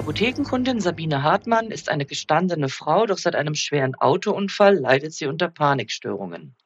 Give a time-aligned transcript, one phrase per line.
[0.00, 5.48] Apothekenkundin Sabine Hartmann ist eine gestandene Frau, doch seit einem schweren Autounfall leidet sie unter
[5.48, 6.56] Panikstörungen.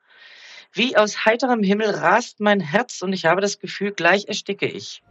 [0.72, 5.02] Wie aus heiterem Himmel rast mein Herz und ich habe das Gefühl, gleich ersticke ich.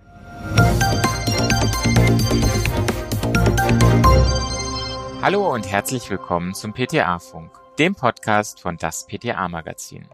[5.22, 10.08] Hallo und herzlich willkommen zum PTA-Funk, dem Podcast von das PTA-Magazin.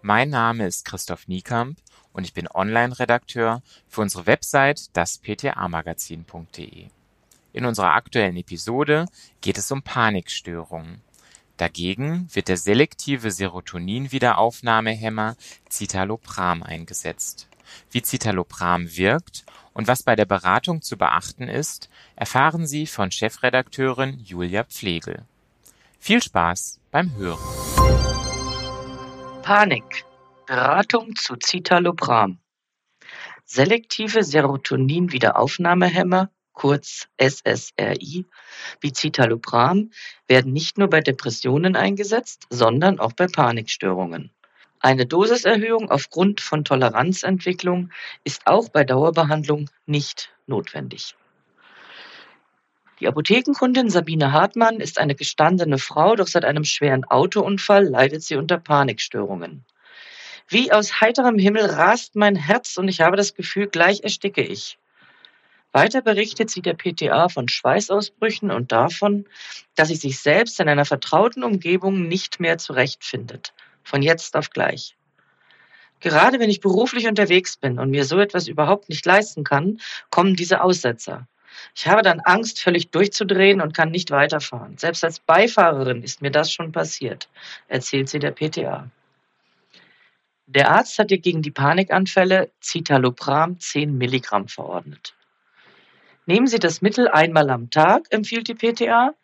[0.00, 1.76] Mein Name ist Christoph Niekamp
[2.14, 6.88] und ich bin Online-Redakteur für unsere Website dasptamagazin.de.
[7.52, 9.06] In unserer aktuellen Episode
[9.40, 11.00] geht es um Panikstörungen.
[11.56, 15.36] Dagegen wird der selektive Serotonin-Wiederaufnahmehemmer
[15.68, 17.48] Citalopram eingesetzt.
[17.90, 24.18] Wie Citalopram wirkt und was bei der Beratung zu beachten ist, erfahren Sie von Chefredakteurin
[24.20, 25.24] Julia Pflegel.
[25.98, 27.38] Viel Spaß beim Hören.
[29.42, 30.04] Panik.
[30.46, 32.38] Beratung zu Citalopram.
[33.44, 38.26] Selektive Serotonin-Wiederaufnahmehemmer kurz SSRI,
[38.82, 39.92] wie Citalopram,
[40.28, 44.30] werden nicht nur bei Depressionen eingesetzt, sondern auch bei Panikstörungen.
[44.78, 47.90] Eine Dosiserhöhung aufgrund von Toleranzentwicklung
[48.24, 51.16] ist auch bei Dauerbehandlung nicht notwendig.
[53.00, 58.36] Die Apothekenkundin Sabine Hartmann ist eine gestandene Frau, doch seit einem schweren Autounfall leidet sie
[58.36, 59.64] unter Panikstörungen.
[60.46, 64.76] Wie aus heiterem Himmel rast mein Herz und ich habe das Gefühl, gleich ersticke ich.
[65.72, 69.26] Weiter berichtet sie der PTA von Schweißausbrüchen und davon,
[69.76, 73.52] dass sie sich selbst in einer vertrauten Umgebung nicht mehr zurechtfindet.
[73.84, 74.96] Von jetzt auf gleich.
[76.00, 80.34] Gerade wenn ich beruflich unterwegs bin und mir so etwas überhaupt nicht leisten kann, kommen
[80.34, 81.28] diese Aussetzer.
[81.76, 84.78] Ich habe dann Angst, völlig durchzudrehen und kann nicht weiterfahren.
[84.78, 87.28] Selbst als Beifahrerin ist mir das schon passiert,
[87.68, 88.90] erzählt sie der PTA.
[90.46, 95.14] Der Arzt hat ihr gegen die Panikanfälle Citalopram 10 Milligramm verordnet.
[96.26, 99.14] Nehmen Sie das Mittel einmal am Tag, empfiehlt die PTA,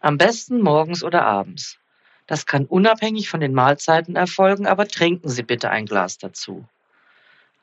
[0.00, 1.78] am besten morgens oder abends.
[2.26, 6.64] Das kann unabhängig von den Mahlzeiten erfolgen, aber trinken Sie bitte ein Glas dazu.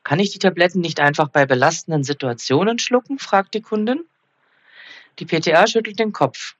[0.02, 3.18] Kann ich die Tabletten nicht einfach bei belastenden Situationen schlucken?
[3.18, 4.04] fragt die Kundin.
[5.18, 6.56] Die PTA schüttelt den Kopf.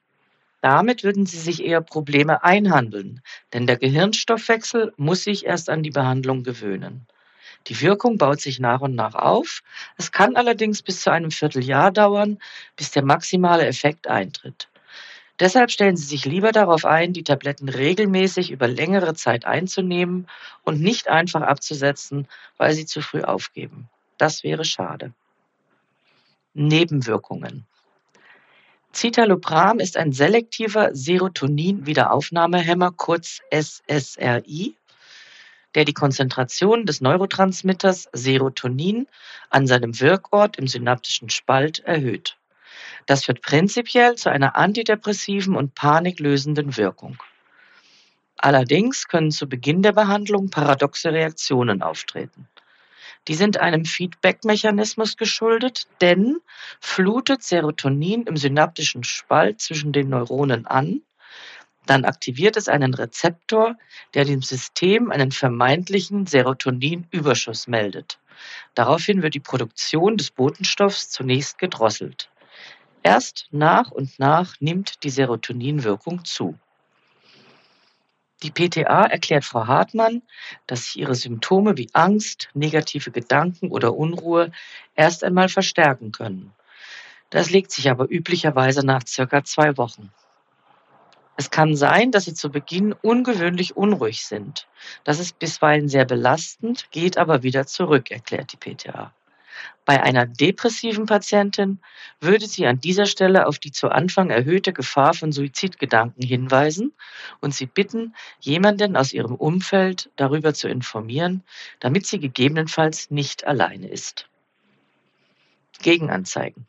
[0.60, 3.22] Damit würden sie sich eher Probleme einhandeln,
[3.54, 7.06] denn der Gehirnstoffwechsel muss sich erst an die Behandlung gewöhnen.
[7.66, 9.62] Die Wirkung baut sich nach und nach auf.
[9.96, 12.38] Es kann allerdings bis zu einem Vierteljahr dauern,
[12.76, 14.68] bis der maximale Effekt eintritt.
[15.40, 20.28] Deshalb stellen Sie sich lieber darauf ein, die Tabletten regelmäßig über längere Zeit einzunehmen
[20.64, 22.28] und nicht einfach abzusetzen,
[22.58, 23.88] weil Sie zu früh aufgeben.
[24.18, 25.14] Das wäre schade.
[26.52, 27.64] Nebenwirkungen.
[28.92, 34.74] Citalopram ist ein selektiver Serotonin-Wiederaufnahmehemmer, kurz SSRI,
[35.74, 39.06] der die Konzentration des Neurotransmitters Serotonin
[39.50, 42.36] an seinem Wirkort im synaptischen Spalt erhöht.
[43.06, 47.18] Das führt prinzipiell zu einer antidepressiven und paniklösenden Wirkung.
[48.36, 52.48] Allerdings können zu Beginn der Behandlung paradoxe Reaktionen auftreten.
[53.28, 56.38] Die sind einem Feedback-Mechanismus geschuldet, denn
[56.80, 61.02] flutet Serotonin im synaptischen Spalt zwischen den Neuronen an,
[61.90, 63.76] dann aktiviert es einen Rezeptor,
[64.14, 68.20] der dem System einen vermeintlichen Serotoninüberschuss meldet.
[68.76, 72.30] Daraufhin wird die Produktion des Botenstoffs zunächst gedrosselt.
[73.02, 76.56] Erst nach und nach nimmt die Serotoninwirkung zu.
[78.44, 80.22] Die PTA erklärt Frau Hartmann,
[80.68, 84.52] dass sich ihre Symptome wie Angst, negative Gedanken oder Unruhe
[84.94, 86.52] erst einmal verstärken können.
[87.30, 90.12] Das legt sich aber üblicherweise nach circa zwei Wochen.
[91.40, 94.68] Es kann sein, dass sie zu Beginn ungewöhnlich unruhig sind.
[95.04, 99.14] Das ist bisweilen sehr belastend, geht aber wieder zurück, erklärt die PTA.
[99.86, 101.80] Bei einer depressiven Patientin
[102.20, 106.92] würde sie an dieser Stelle auf die zu Anfang erhöhte Gefahr von Suizidgedanken hinweisen
[107.40, 111.42] und sie bitten, jemanden aus ihrem Umfeld darüber zu informieren,
[111.78, 114.28] damit sie gegebenenfalls nicht alleine ist.
[115.80, 116.66] Gegenanzeigen.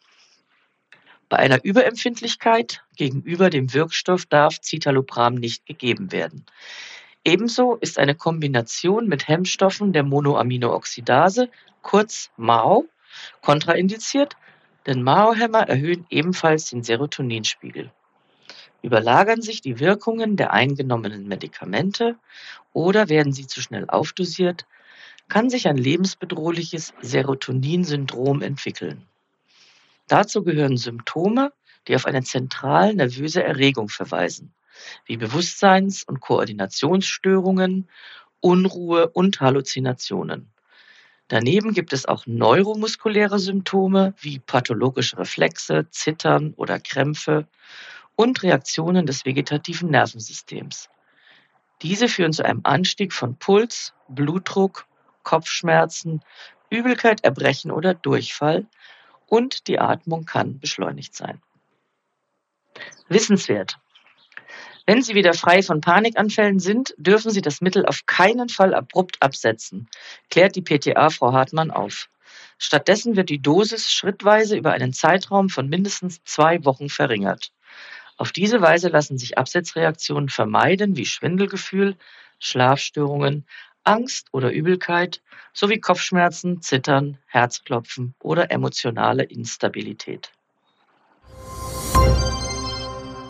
[1.32, 6.46] Bei einer Überempfindlichkeit gegenüber dem Wirkstoff darf Citalopram nicht gegeben werden.
[7.24, 11.50] Ebenso ist eine Kombination mit Hemmstoffen der Monoaminooxidase,
[11.84, 12.84] kurz MAO,
[13.42, 14.36] kontraindiziert,
[14.86, 17.94] denn MAO-Hämmer erhöhen ebenfalls den Serotoninspiegel.
[18.82, 22.18] Überlagern sich die Wirkungen der eingenommenen Medikamente
[22.74, 24.66] oder werden sie zu schnell aufdosiert,
[25.30, 29.08] kann sich ein lebensbedrohliches Serotoninsyndrom entwickeln.
[30.11, 31.53] Dazu gehören Symptome,
[31.87, 34.53] die auf eine zentral nervöse Erregung verweisen
[35.05, 37.87] wie Bewusstseins- und Koordinationsstörungen,
[38.41, 40.52] Unruhe und Halluzinationen.
[41.29, 47.47] Daneben gibt es auch neuromuskuläre Symptome wie pathologische Reflexe, Zittern oder Krämpfe
[48.17, 50.90] und Reaktionen des vegetativen Nervensystems.
[51.84, 54.87] Diese führen zu einem Anstieg von Puls, Blutdruck,
[55.23, 56.19] Kopfschmerzen,
[56.69, 58.67] Übelkeit, Erbrechen oder Durchfall
[59.32, 61.42] und die Atmung kann beschleunigt sein.
[63.08, 63.78] Wissenswert.
[64.86, 69.22] Wenn Sie wieder frei von Panikanfällen sind, dürfen Sie das Mittel auf keinen Fall abrupt
[69.22, 69.88] absetzen,
[70.30, 72.10] klärt die PTA Frau Hartmann auf.
[72.58, 77.54] Stattdessen wird die Dosis schrittweise über einen Zeitraum von mindestens zwei Wochen verringert.
[78.18, 81.96] Auf diese Weise lassen sich Absetzreaktionen vermeiden wie Schwindelgefühl,
[82.40, 83.46] Schlafstörungen,
[83.84, 85.22] Angst oder Übelkeit
[85.54, 90.32] sowie Kopfschmerzen, Zittern, Herzklopfen oder emotionale Instabilität.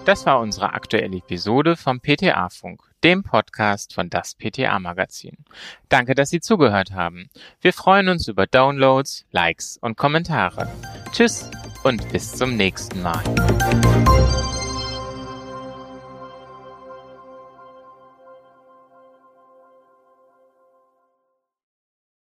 [0.05, 5.37] Das war unsere aktuelle Episode vom PTA-Funk, dem Podcast von das PTA-Magazin.
[5.89, 7.29] Danke, dass Sie zugehört haben.
[7.61, 10.71] Wir freuen uns über Downloads, Likes und Kommentare.
[11.11, 11.51] Tschüss
[11.83, 13.23] und bis zum nächsten Mal.